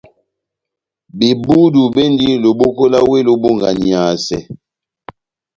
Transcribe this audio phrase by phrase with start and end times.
[1.17, 4.37] Bebudu bendi loboko lá wéh lobonganiyasɛ.